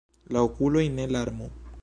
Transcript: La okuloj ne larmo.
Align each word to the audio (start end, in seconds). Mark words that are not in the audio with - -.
La 0.37 0.41
okuloj 0.49 0.85
ne 0.95 1.07
larmo. 1.17 1.53